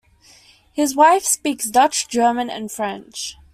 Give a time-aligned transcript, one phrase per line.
[0.73, 3.37] His wife speaks Dutch, German and French.